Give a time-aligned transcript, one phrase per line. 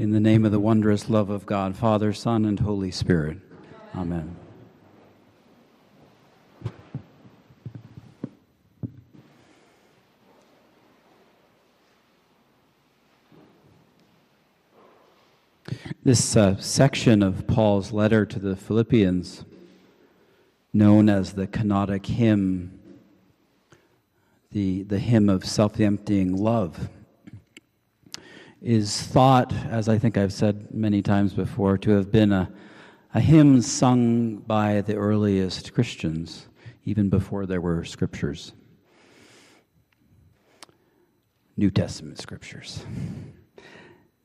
[0.00, 3.36] In the name of the wondrous love of God, Father, Son, and Holy Spirit.
[3.94, 4.34] Amen.
[16.02, 19.44] This uh, section of Paul's letter to the Philippians,
[20.72, 22.80] known as the kenotic hymn,
[24.50, 26.88] the, the hymn of self emptying love,
[28.62, 32.50] is thought, as I think I've said many times before, to have been a,
[33.14, 36.46] a hymn sung by the earliest Christians,
[36.84, 38.52] even before there were scriptures,
[41.56, 42.84] New Testament scriptures.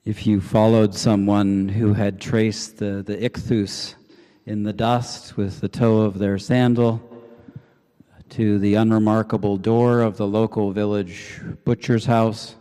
[0.03, 3.95] If you followed someone who had traced the, the ichthus
[4.45, 7.01] in the dust with the toe of their sandal
[8.29, 12.55] to the unremarkable door of the local village butcher's house,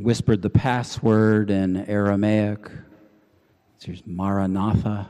[0.00, 2.70] whispered the password in Aramaic.
[3.84, 5.08] There's Maranatha.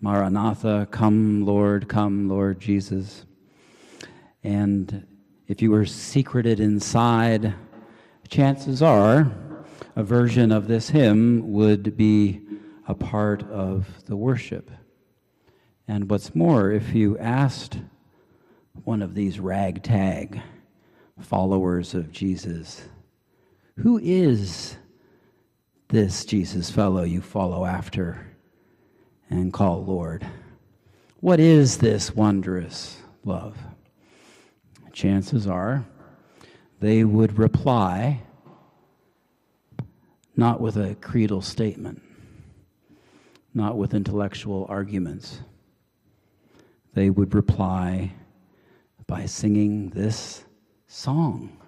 [0.00, 3.24] Maranatha, come, Lord, come, Lord Jesus.
[4.44, 5.06] And
[5.48, 7.54] if you were secreted inside,
[8.28, 9.32] chances are
[9.96, 12.40] a version of this hymn would be
[12.86, 14.70] a part of the worship.
[15.88, 17.78] And what's more, if you asked
[18.84, 20.40] one of these ragtag
[21.18, 22.88] followers of Jesus,
[23.76, 24.76] who is
[25.88, 28.26] this Jesus fellow you follow after
[29.30, 30.26] and call Lord?
[31.20, 33.56] What is this wondrous love?
[34.92, 35.84] Chances are
[36.80, 38.22] they would reply
[40.36, 42.02] not with a creedal statement,
[43.54, 45.40] not with intellectual arguments.
[46.94, 48.12] They would reply
[49.06, 50.44] by singing this
[50.88, 51.61] song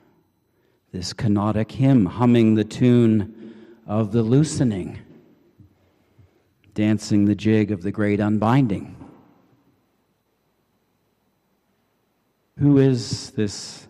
[0.94, 3.52] this kenotic hymn, humming the tune
[3.84, 4.96] of the loosening,
[6.72, 8.94] dancing the jig of the great unbinding.
[12.60, 13.88] Who is this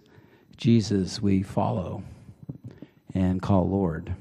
[0.57, 2.03] Jesus we follow
[3.13, 4.15] and call Lord?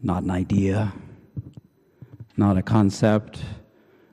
[0.00, 0.92] Not an idea,
[2.36, 3.42] not a concept,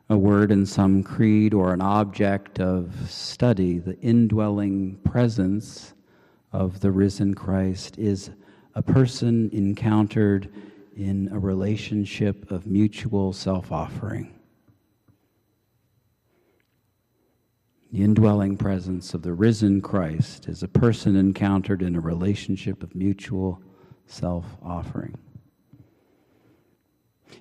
[0.09, 5.93] a word in some creed, or an object of study, the indwelling presence
[6.51, 8.31] of the risen Christ is
[8.75, 10.51] a person encountered
[10.95, 14.33] in a relationship of mutual self offering.
[17.91, 22.93] The indwelling presence of the risen Christ is a person encountered in a relationship of
[22.95, 23.61] mutual
[24.05, 25.17] self offering.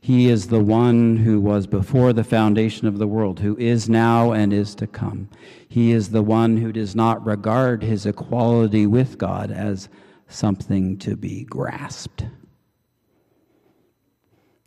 [0.00, 4.32] He is the one who was before the foundation of the world, who is now
[4.32, 5.28] and is to come.
[5.68, 9.88] He is the one who does not regard his equality with God as
[10.28, 12.24] something to be grasped,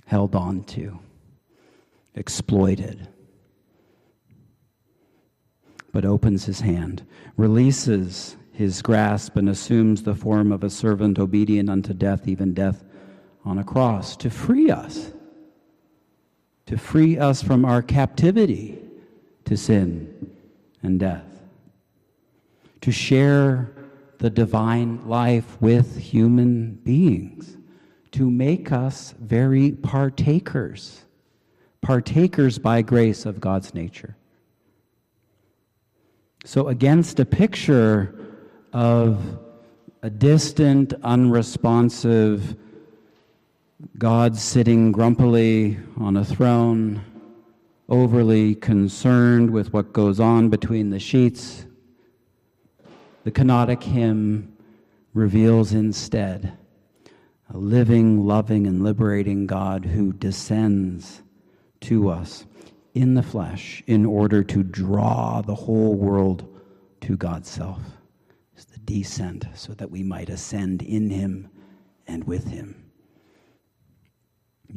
[0.05, 0.99] held on to,
[2.15, 3.07] exploited,
[5.91, 7.05] but opens his hand,
[7.37, 12.83] releases his grasp, and assumes the form of a servant obedient unto death, even death
[13.49, 15.11] on a cross, to free us
[16.69, 18.77] to free us from our captivity
[19.43, 20.29] to sin
[20.83, 21.25] and death,
[22.79, 23.71] to share
[24.19, 27.57] the divine life with human beings,
[28.11, 31.05] to make us very partakers,
[31.81, 34.15] partakers by grace of God's nature.
[36.45, 38.13] So, against a picture
[38.73, 39.39] of
[40.03, 42.55] a distant, unresponsive,
[43.97, 47.01] God sitting grumpily on a throne,
[47.87, 51.65] overly concerned with what goes on between the sheets.
[53.23, 54.57] The kenotic hymn
[55.13, 56.57] reveals instead
[57.53, 61.23] a living, loving, and liberating God who descends
[61.81, 62.45] to us
[62.93, 66.45] in the flesh in order to draw the whole world
[67.01, 67.81] to God's self.
[68.55, 71.49] It's the descent so that we might ascend in him
[72.07, 72.88] and with him.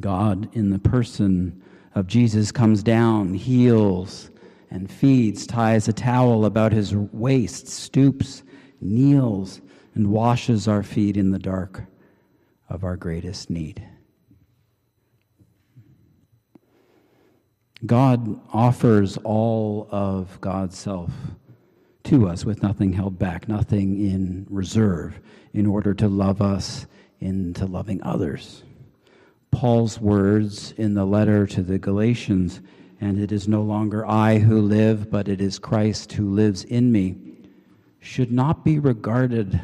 [0.00, 1.62] God, in the person
[1.94, 4.30] of Jesus, comes down, heals,
[4.70, 8.42] and feeds, ties a towel about his waist, stoops,
[8.80, 9.60] kneels,
[9.94, 11.82] and washes our feet in the dark
[12.70, 13.86] of our greatest need.
[17.84, 21.10] God offers all of God's self
[22.04, 25.20] to us with nothing held back, nothing in reserve,
[25.52, 26.86] in order to love us
[27.20, 28.62] into loving others.
[29.52, 32.60] Paul's words in the letter to the Galatians,
[33.00, 36.90] and it is no longer I who live, but it is Christ who lives in
[36.90, 37.16] me,
[38.00, 39.60] should not be regarded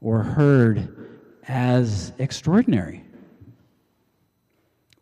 [0.00, 1.08] or heard
[1.48, 3.02] as extraordinary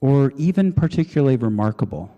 [0.00, 2.14] or even particularly remarkable,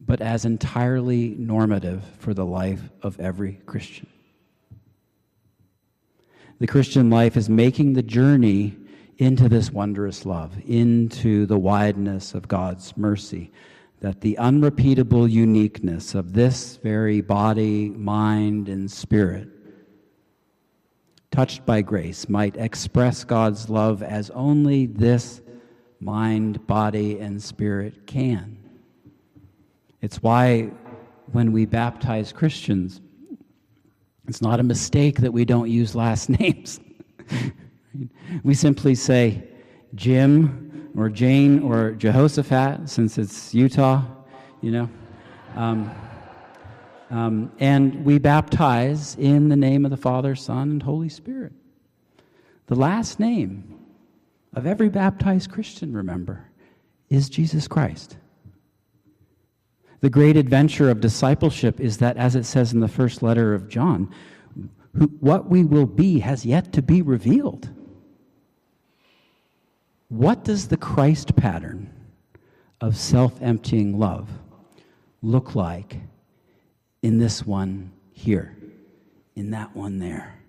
[0.00, 4.06] but as entirely normative for the life of every Christian.
[6.60, 8.76] The Christian life is making the journey
[9.18, 13.50] into this wondrous love, into the wideness of God's mercy,
[14.00, 19.48] that the unrepeatable uniqueness of this very body, mind, and spirit,
[21.30, 25.40] touched by grace, might express God's love as only this
[26.00, 28.58] mind, body, and spirit can.
[30.02, 30.70] It's why
[31.32, 33.00] when we baptize Christians,
[34.28, 36.80] it's not a mistake that we don't use last names.
[38.42, 39.42] We simply say
[39.94, 44.02] Jim or Jane or Jehoshaphat, since it's Utah,
[44.60, 44.90] you know.
[45.54, 45.90] Um,
[47.10, 51.52] um, and we baptize in the name of the Father, Son, and Holy Spirit.
[52.66, 53.78] The last name
[54.54, 56.48] of every baptized Christian, remember,
[57.08, 58.16] is Jesus Christ.
[60.00, 63.68] The great adventure of discipleship is that, as it says in the first letter of
[63.68, 64.12] John,
[65.20, 67.68] what we will be has yet to be revealed.
[70.08, 71.92] What does the Christ pattern
[72.80, 74.28] of self emptying love
[75.20, 75.98] look like
[77.02, 78.56] in this one here,
[79.34, 80.40] in that one there?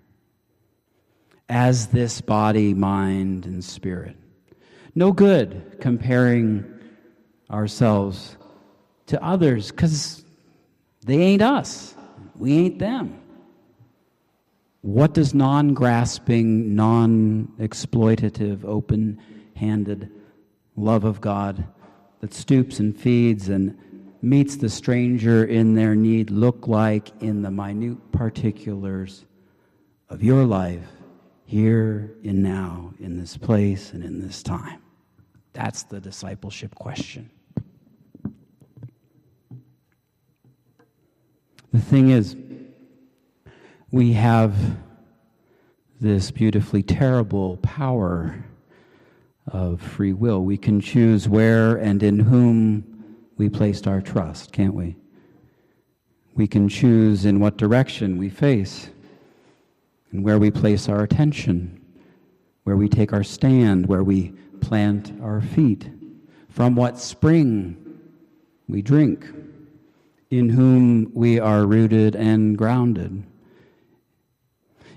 [1.48, 4.16] As this body, mind, and spirit.
[4.94, 6.64] No good comparing
[7.50, 8.36] ourselves
[9.06, 10.24] to others because
[11.04, 11.94] they ain't us,
[12.36, 13.18] we ain't them.
[14.82, 19.18] What does non grasping, non exploitative, open
[19.58, 20.10] handed
[20.76, 21.66] love of God
[22.20, 23.76] that stoops and feeds and
[24.22, 29.24] meets the stranger in their need look like in the minute particulars
[30.08, 30.86] of your life
[31.44, 34.82] here and now, in this place and in this time?
[35.52, 37.30] That's the discipleship question.
[41.72, 42.36] The thing is,
[43.90, 44.54] we have
[46.00, 48.44] this beautifully terrible power
[49.52, 50.44] of free will.
[50.44, 52.84] We can choose where and in whom
[53.36, 54.96] we placed our trust, can't we?
[56.34, 58.90] We can choose in what direction we face
[60.12, 61.80] and where we place our attention,
[62.64, 64.30] where we take our stand, where we
[64.60, 65.88] plant our feet,
[66.48, 67.76] from what spring
[68.68, 69.26] we drink
[70.30, 73.22] in whom we are rooted and grounded.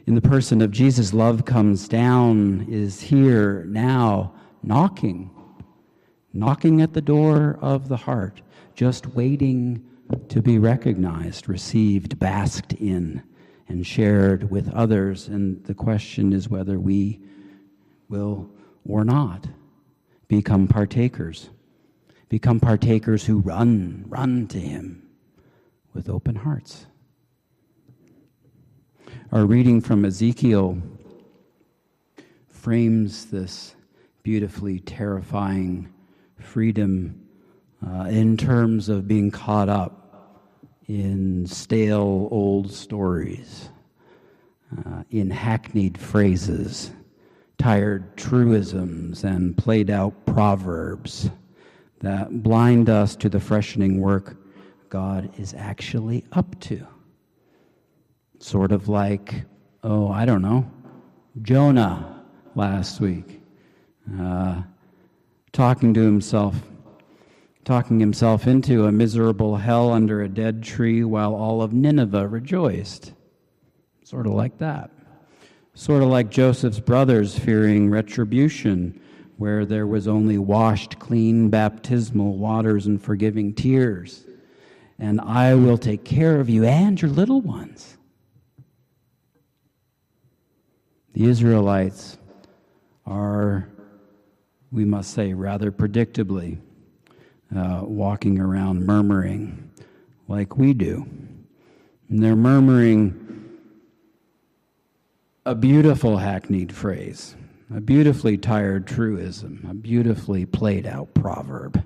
[0.07, 4.33] In the person of Jesus, love comes down, is here, now,
[4.63, 5.29] knocking,
[6.33, 8.41] knocking at the door of the heart,
[8.73, 9.85] just waiting
[10.29, 13.21] to be recognized, received, basked in,
[13.67, 15.27] and shared with others.
[15.27, 17.19] And the question is whether we
[18.09, 18.49] will
[18.87, 19.47] or not
[20.27, 21.49] become partakers,
[22.27, 25.07] become partakers who run, run to Him
[25.93, 26.87] with open hearts.
[29.33, 30.77] Our reading from Ezekiel
[32.49, 33.75] frames this
[34.23, 35.87] beautifully terrifying
[36.37, 37.29] freedom
[37.81, 40.41] uh, in terms of being caught up
[40.89, 43.69] in stale old stories,
[44.77, 46.91] uh, in hackneyed phrases,
[47.57, 51.29] tired truisms, and played out proverbs
[51.99, 54.35] that blind us to the freshening work
[54.89, 56.85] God is actually up to.
[58.41, 59.43] Sort of like,
[59.83, 60.69] oh, I don't know,
[61.43, 62.23] Jonah
[62.55, 63.39] last week,
[64.19, 64.63] uh,
[65.51, 66.55] talking to himself,
[67.65, 73.13] talking himself into a miserable hell under a dead tree while all of Nineveh rejoiced.
[74.03, 74.89] Sort of like that.
[75.75, 78.99] Sort of like Joseph's brothers fearing retribution,
[79.37, 84.25] where there was only washed, clean baptismal waters and forgiving tears
[84.97, 87.97] and I will take care of you and your little ones.
[91.13, 92.17] The Israelites
[93.05, 93.67] are,
[94.71, 96.59] we must say, rather predictably
[97.55, 99.71] uh, walking around murmuring
[100.27, 101.05] like we do.
[102.09, 103.17] And they're murmuring
[105.45, 107.35] a beautiful hackneyed phrase,
[107.75, 111.83] a beautifully tired truism, a beautifully played out proverb.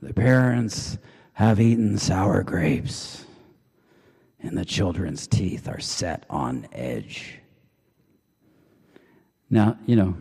[0.00, 0.98] The parents
[1.32, 3.24] have eaten sour grapes,
[4.40, 7.40] and the children's teeth are set on edge.
[9.54, 10.16] Now, you know,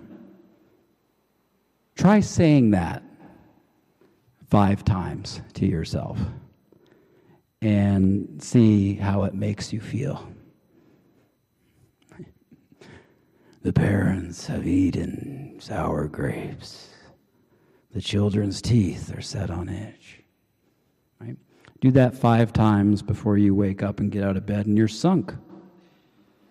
[1.96, 3.02] try saying that
[4.48, 6.20] five times to yourself
[7.60, 10.30] and see how it makes you feel.
[13.64, 16.90] The parents have eaten sour grapes.
[17.92, 20.22] The children's teeth are set on edge.
[21.20, 21.38] Right?
[21.82, 24.88] Do that five times before you wake up and get out of bed, and you're
[24.88, 25.34] sunk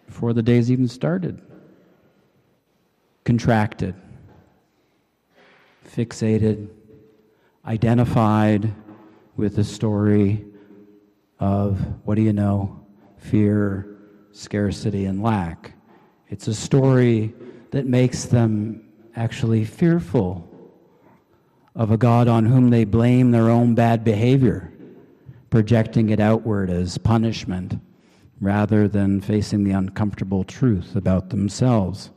[0.05, 1.41] before the day's even started.
[3.25, 3.95] Contracted,
[5.87, 6.69] fixated,
[7.65, 8.75] identified
[9.37, 10.45] with the story
[11.39, 12.85] of what do you know?
[13.19, 13.97] Fear,
[14.33, 15.75] scarcity, and lack.
[16.29, 17.33] It's a story
[17.71, 20.49] that makes them actually fearful
[21.75, 24.73] of a God on whom they blame their own bad behavior,
[25.49, 27.81] projecting it outward as punishment
[28.41, 32.11] rather than facing the uncomfortable truth about themselves.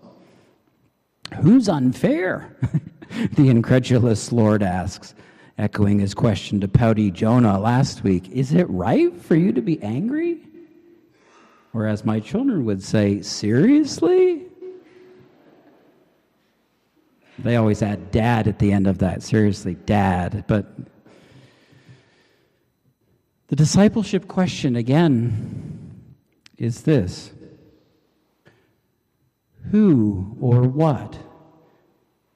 [1.42, 2.56] Who's unfair?
[3.34, 5.16] the incredulous Lord asks,
[5.58, 8.30] echoing his question to pouty Jonah last week.
[8.32, 10.40] Is it right for you to be angry?
[11.74, 14.44] Or as my children would say, seriously?
[17.40, 19.22] They always add dad at the end of that.
[19.22, 20.46] Seriously, dad.
[20.48, 20.68] But
[23.48, 26.02] the discipleship question again
[26.58, 27.32] is this
[29.72, 31.18] Who or what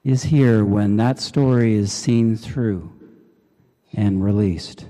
[0.02, 2.92] is here when that story is seen through
[3.92, 4.86] and released?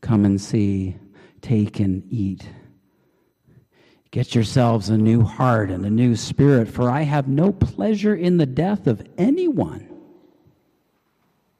[0.00, 0.96] Come and see,
[1.40, 2.48] take and eat.
[4.10, 8.38] Get yourselves a new heart and a new spirit, for I have no pleasure in
[8.38, 9.88] the death of anyone.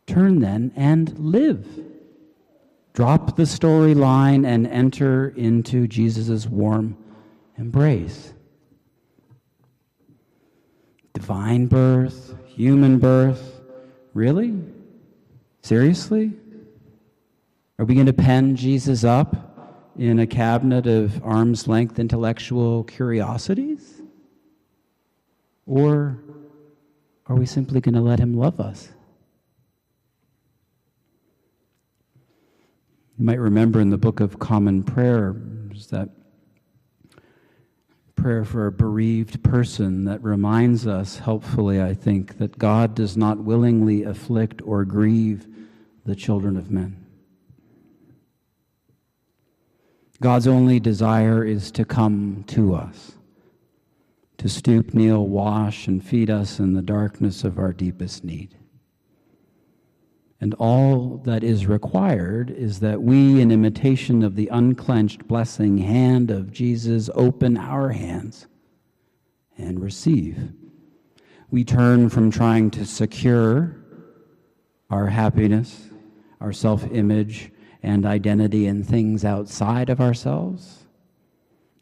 [0.07, 1.67] Turn then and live.
[2.95, 6.97] Drop the storyline and enter into Jesus' warm
[7.57, 8.33] embrace.
[11.19, 13.61] Divine birth, human birth.
[14.15, 14.55] Really?
[15.63, 16.33] Seriously?
[17.77, 19.35] Are we going to pen Jesus up
[19.99, 24.01] in a cabinet of arm's length intellectual curiosities?
[25.67, 26.21] Or
[27.27, 28.89] are we simply going to let him love us?
[33.19, 35.35] You might remember in the Book of Common Prayer,
[35.91, 36.11] that
[38.19, 43.39] prayer for a bereaved person that reminds us, helpfully, I think, that God does not
[43.39, 45.47] willingly afflict or grieve
[46.05, 47.07] the children of men.
[50.21, 53.13] God's only desire is to come to us,
[54.39, 58.57] to stoop, kneel, wash, and feed us in the darkness of our deepest need.
[60.41, 66.31] And all that is required is that we, in imitation of the unclenched blessing hand
[66.31, 68.47] of Jesus, open our hands
[69.57, 70.53] and receive.
[71.51, 73.77] We turn from trying to secure
[74.91, 75.91] our happiness,
[76.41, 77.51] our self image,
[77.83, 80.87] and identity in things outside of ourselves,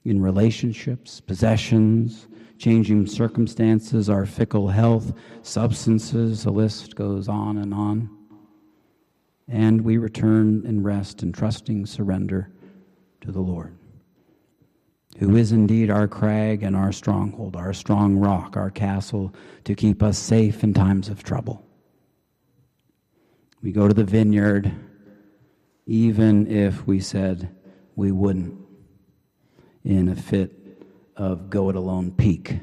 [0.04, 2.26] in relationships, possessions,
[2.58, 8.15] changing circumstances, our fickle health, substances, the list goes on and on.
[9.48, 12.50] And we return in rest and trusting surrender
[13.20, 13.76] to the Lord,
[15.18, 19.32] who is indeed our crag and our stronghold, our strong rock, our castle
[19.64, 21.64] to keep us safe in times of trouble.
[23.62, 24.72] We go to the vineyard
[25.86, 27.54] even if we said
[27.94, 28.60] we wouldn't
[29.84, 30.52] in a fit
[31.16, 32.58] of go it alone peak.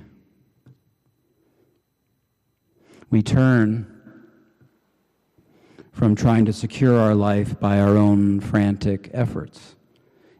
[3.09, 3.92] We turn
[6.03, 9.77] from trying to secure our life by our own frantic efforts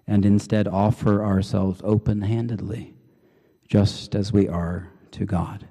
[0.08, 2.94] and instead offer ourselves open handedly,
[3.70, 5.66] just as we are to God.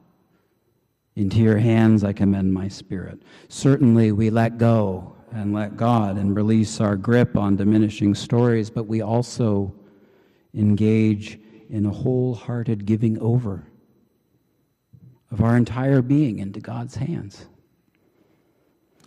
[1.15, 3.21] Into your hands I commend my spirit.
[3.51, 8.87] Certainly we let go and let God and release our grip on diminishing stories, but
[8.87, 9.75] we also
[10.55, 13.67] engage in a wholehearted giving over
[15.31, 17.45] of our entire being into God's hands.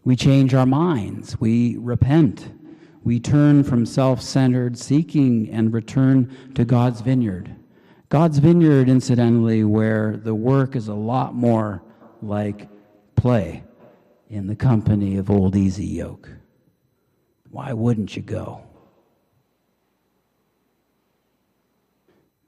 [0.05, 2.51] We change our minds, we repent,
[3.03, 7.55] we turn from self centered seeking and return to God's vineyard.
[8.09, 11.81] God's vineyard, incidentally, where the work is a lot more
[12.21, 12.69] like
[13.15, 13.63] play
[14.29, 16.29] in the company of old Easy Yoke.
[17.49, 18.61] Why wouldn't you go?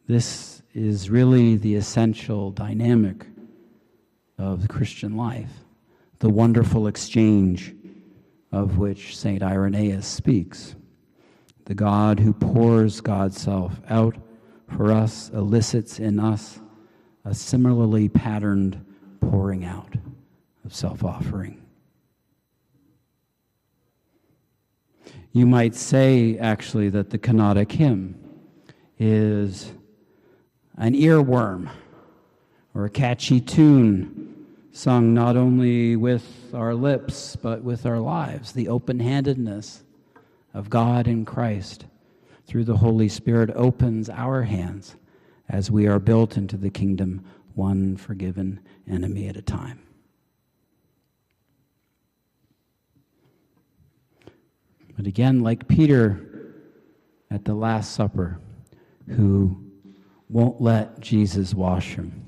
[0.07, 3.25] This is really the essential dynamic
[4.37, 5.51] of the Christian life,
[6.19, 7.75] the wonderful exchange
[8.51, 9.43] of which St.
[9.43, 10.75] Irenaeus speaks.
[11.65, 14.15] The God who pours God's self out
[14.69, 16.59] for us elicits in us
[17.25, 18.83] a similarly patterned
[19.19, 19.95] pouring out
[20.65, 21.61] of self offering.
[25.33, 28.15] You might say, actually, that the kenotic hymn
[28.97, 29.71] is
[30.77, 31.69] an earworm
[32.73, 34.26] or a catchy tune
[34.77, 39.83] sung not only with our lips but with our lives, the open handedness
[40.53, 41.85] of God in Christ
[42.45, 44.95] through the Holy Spirit opens our hands
[45.49, 49.81] as we are built into the kingdom, one forgiven enemy at a time.
[54.95, 56.53] But again, like Peter
[57.31, 58.39] at the Last Supper,
[59.07, 59.57] who
[60.29, 62.26] won't let Jesus wash him.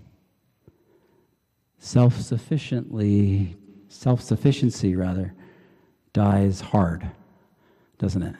[1.79, 3.55] Self sufficiently,
[3.87, 5.33] self sufficiency rather,
[6.13, 7.09] dies hard,
[7.97, 8.35] doesn't it?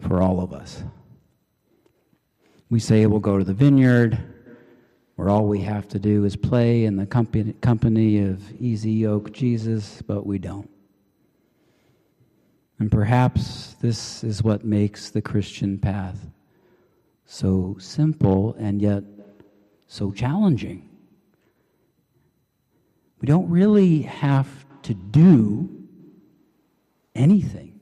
[0.00, 0.82] For all of us.
[2.70, 4.18] We say we'll go to the vineyard,
[5.16, 9.32] where all we have to do is play in the company, company of easy yoke
[9.32, 10.70] Jesus, but we don't.
[12.78, 16.18] And perhaps this is what makes the Christian path
[17.26, 19.04] so simple and yet
[19.86, 20.89] so challenging.
[23.20, 24.48] We don't really have
[24.82, 25.68] to do
[27.14, 27.80] anything.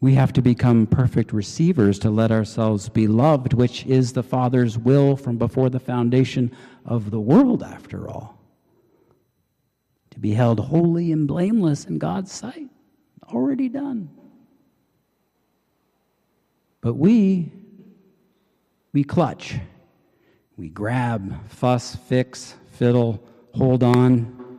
[0.00, 4.78] We have to become perfect receivers to let ourselves be loved, which is the Father's
[4.78, 8.38] will from before the foundation of the world, after all
[10.18, 12.68] to be held holy and blameless in God's sight.
[13.32, 14.10] Already done.
[16.80, 17.52] But we,
[18.92, 19.54] we clutch.
[20.56, 23.20] We grab, fuss, fix, fiddle,
[23.54, 24.58] hold on,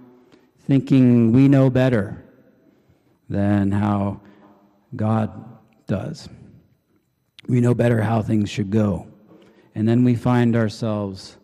[0.67, 2.21] thinking we know better
[3.29, 4.19] than how
[4.93, 5.31] God
[5.88, 6.27] does.
[7.47, 9.07] We know better how things should go.
[9.73, 11.38] And then we find ourselves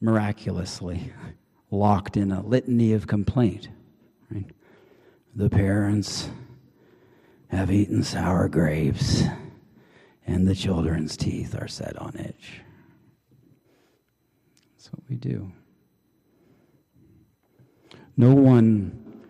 [0.00, 1.12] miraculously
[1.72, 3.68] locked in a litany of complaint.
[4.30, 4.46] Right?
[5.34, 6.30] The parents
[7.48, 9.24] have eaten sour grapes,
[10.26, 12.62] and the children's teeth are set on edge.
[14.86, 15.50] That's what we do.
[18.16, 19.24] No one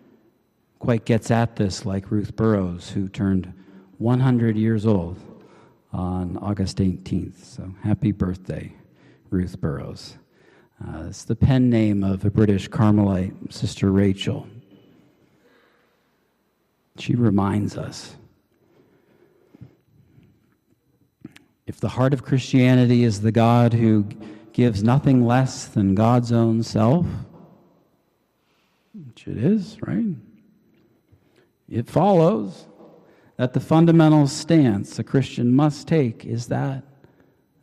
[0.77, 3.51] quite gets at this like Ruth Burrows, who turned
[3.97, 5.17] 100 years old
[5.91, 7.43] on August 18th.
[7.43, 8.71] So happy birthday,
[9.31, 10.17] Ruth Burrows.
[10.85, 14.47] Uh, it's the pen name of a British Carmelite, Sister Rachel.
[16.99, 18.15] She reminds us
[21.65, 24.05] if the heart of Christianity is the God who
[24.57, 27.05] gives nothing less than God's own self,
[29.05, 30.15] which it is, right?
[31.69, 32.65] It follows
[33.35, 36.83] that the fundamental stance a Christian must take is that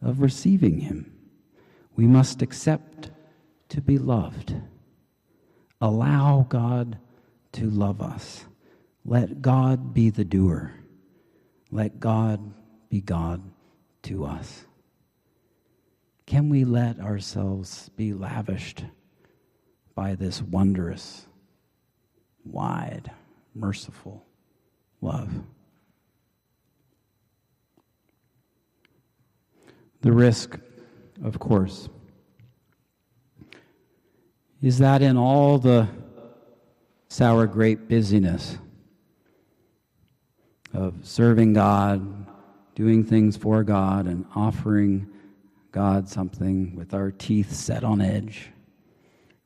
[0.00, 1.12] of receiving Him.
[1.96, 3.10] We must accept
[3.70, 4.54] to be loved.
[5.80, 6.98] Allow God
[7.54, 8.44] to love us.
[9.04, 10.72] Let God be the doer.
[11.72, 12.54] Let God
[12.88, 13.42] be God
[14.04, 14.64] to us.
[16.26, 18.84] Can we let ourselves be lavished
[19.94, 21.26] by this wondrous,
[22.44, 23.10] wide,
[23.54, 24.24] merciful
[25.00, 25.30] love?
[30.00, 30.58] The risk,
[31.22, 31.88] of course,
[34.60, 35.88] is that in all the
[37.08, 38.58] sour grape busyness
[40.72, 42.26] of serving God,
[42.74, 45.06] doing things for God, and offering
[45.74, 48.50] God something with our teeth set on edge.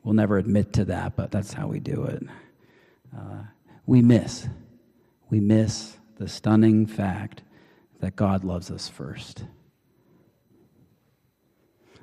[0.05, 2.23] We'll never admit to that, but that's how we do it.
[3.17, 3.45] Uh,
[3.87, 4.47] we miss.
[5.31, 7.45] We miss the stunning fact
[8.01, 9.45] that God loves us first.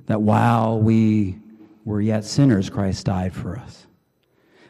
[0.08, 1.38] That while we
[1.84, 3.86] were yet sinners, Christ died for us.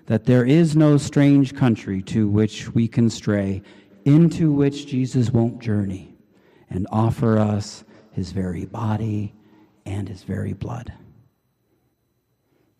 [0.07, 3.61] That there is no strange country to which we can stray
[4.03, 6.13] into which Jesus won't journey
[6.69, 9.33] and offer us his very body
[9.85, 10.93] and his very blood.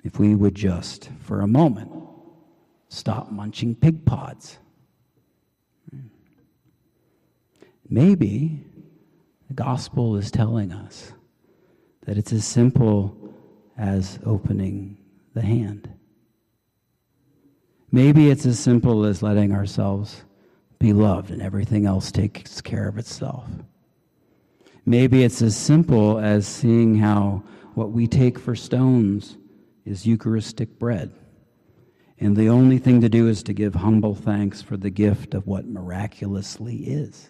[0.03, 1.91] If we would just, for a moment,
[2.89, 4.59] stop munching pig pods.
[7.89, 8.63] Maybe
[9.47, 11.13] the gospel is telling us
[12.05, 13.33] that it's as simple
[13.77, 14.97] as opening
[15.33, 15.89] the hand.
[17.91, 20.23] Maybe it's as simple as letting ourselves
[20.79, 23.47] be loved and everything else takes care of itself.
[24.85, 27.43] Maybe it's as simple as seeing how
[27.73, 29.37] what we take for stones
[29.85, 31.11] is Eucharistic bread.
[32.19, 35.47] And the only thing to do is to give humble thanks for the gift of
[35.47, 37.29] what miraculously is.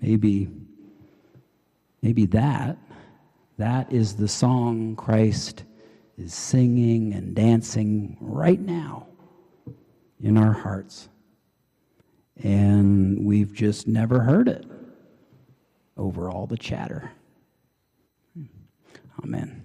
[0.00, 0.48] Maybe,
[2.02, 2.78] maybe that,
[3.58, 5.64] that is the song Christ
[6.16, 9.08] is singing and dancing right now
[10.22, 11.08] in our hearts
[12.42, 14.64] and we've just never heard it
[16.00, 17.12] over all the chatter.
[19.22, 19.59] Amen.